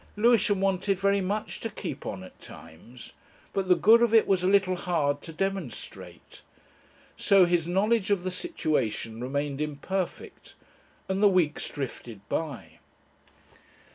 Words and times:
Lewisham 0.17 0.59
wanted 0.59 0.97
very 0.97 1.21
much 1.21 1.59
to 1.59 1.69
keep 1.69 2.07
on 2.07 2.23
at 2.23 2.41
times, 2.41 3.13
but 3.53 3.67
the 3.69 3.75
good 3.75 4.01
of 4.01 4.15
it 4.15 4.25
was 4.25 4.43
a 4.43 4.47
little 4.47 4.75
hard 4.75 5.21
to 5.21 5.31
demonstrate. 5.31 6.41
So 7.15 7.45
his 7.45 7.67
knowledge 7.67 8.09
of 8.09 8.23
the 8.23 8.31
situation 8.31 9.21
remained 9.21 9.61
imperfect 9.61 10.55
and 11.07 11.21
the 11.21 11.27
weeks 11.29 11.67
drifted 11.67 12.27
by. 12.29 12.79